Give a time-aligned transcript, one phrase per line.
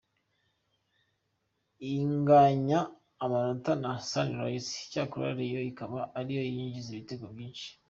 [1.95, 2.79] Inganya
[3.23, 7.67] amanota na Sunrise cyakora Rayons ikaba ari yo yinjije ibitego byinshi.